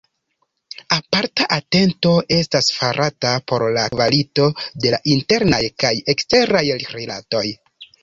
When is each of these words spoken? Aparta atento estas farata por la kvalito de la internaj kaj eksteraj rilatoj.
Aparta 0.95 1.45
atento 1.57 2.13
estas 2.39 2.71
farata 2.79 3.35
por 3.53 3.67
la 3.77 3.85
kvalito 3.99 4.51
de 4.87 4.97
la 4.97 5.03
internaj 5.21 5.65
kaj 5.87 5.97
eksteraj 6.19 6.67
rilatoj. 7.01 7.49